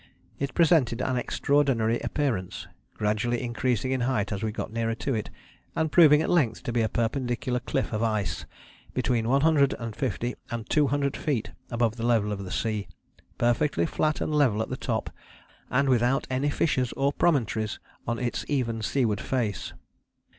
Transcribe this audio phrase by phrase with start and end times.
[0.39, 2.65] It presented an extraordinary appearance,
[2.95, 5.29] gradually increasing in height as we got nearer to it,
[5.75, 8.47] and proving at length to be a perpendicular cliff of ice,
[8.95, 12.87] between one hundred and fifty and two hundred feet above the level of the sea,
[13.37, 15.11] perfectly flat and level at the top,
[15.69, 17.77] and without any fissures or promontories
[18.07, 19.73] on its even seaward face."